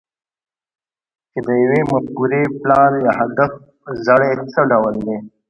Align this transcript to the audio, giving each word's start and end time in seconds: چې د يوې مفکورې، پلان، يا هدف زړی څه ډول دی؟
چې 1.31 1.39
د 1.45 1.47
يوې 1.63 1.81
مفکورې، 1.91 2.41
پلان، 2.61 2.93
يا 3.05 3.11
هدف 3.19 3.51
زړی 4.05 4.31
څه 4.53 4.61
ډول 4.71 4.95
دی؟ 5.05 5.17